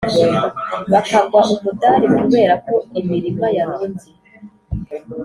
bakagwa 0.91 1.39
umudari, 1.53 2.07
kubera 2.17 2.53
ko 2.65 2.75
imirima 2.99 3.45
yarumbye. 3.57 4.09